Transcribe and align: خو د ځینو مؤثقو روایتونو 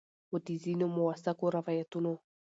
خو 0.27 0.35
د 0.45 0.47
ځینو 0.63 0.85
مؤثقو 0.97 1.45
روایتونو 1.57 2.13